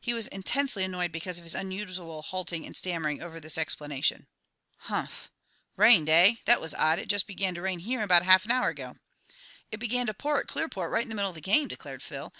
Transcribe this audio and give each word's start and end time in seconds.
He 0.00 0.14
was 0.14 0.28
intensely 0.28 0.82
annoyed 0.82 1.12
because 1.12 1.36
of 1.38 1.42
his 1.44 1.54
unusual 1.54 2.22
halting 2.22 2.64
and 2.64 2.74
stammering 2.74 3.20
over 3.22 3.38
this 3.38 3.58
explanation. 3.58 4.26
"Humph! 4.86 5.30
Rained, 5.76 6.08
eh? 6.08 6.36
That 6.46 6.62
was 6.62 6.72
odd; 6.72 7.06
just 7.06 7.26
began 7.26 7.54
to 7.54 7.60
rain 7.60 7.80
here 7.80 8.00
about 8.02 8.22
half 8.22 8.46
an 8.46 8.50
hour 8.50 8.68
ago." 8.70 8.96
"It 9.70 9.76
began 9.76 10.06
to 10.06 10.14
pour 10.14 10.40
at 10.40 10.46
Clearport 10.46 10.90
right 10.90 11.02
in 11.02 11.10
the 11.10 11.14
middle 11.14 11.28
of 11.28 11.34
the 11.34 11.42
game," 11.42 11.68
declared 11.68 12.02
Phil. 12.02 12.32